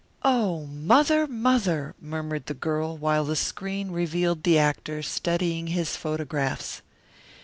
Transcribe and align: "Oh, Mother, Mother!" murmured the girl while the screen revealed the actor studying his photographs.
"Oh, 0.23 0.65
Mother, 0.65 1.27
Mother!" 1.27 1.93
murmured 2.01 2.47
the 2.47 2.55
girl 2.55 2.97
while 2.97 3.23
the 3.23 3.35
screen 3.35 3.91
revealed 3.91 4.41
the 4.41 4.57
actor 4.57 5.03
studying 5.03 5.67
his 5.67 5.95
photographs. 5.95 6.81